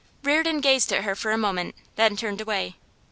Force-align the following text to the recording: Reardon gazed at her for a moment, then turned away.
Reardon 0.23 0.61
gazed 0.61 0.91
at 0.91 1.03
her 1.03 1.13
for 1.15 1.31
a 1.31 1.37
moment, 1.37 1.75
then 1.95 2.17
turned 2.17 2.41
away. 2.41 2.75